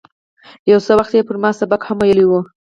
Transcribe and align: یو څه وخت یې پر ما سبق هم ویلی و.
یو 0.71 0.79
څه 0.85 0.93
وخت 0.99 1.11
یې 1.17 1.27
پر 1.27 1.35
ما 1.43 1.49
سبق 1.59 1.81
هم 1.87 1.97
ویلی 1.99 2.25
و. 2.27 2.31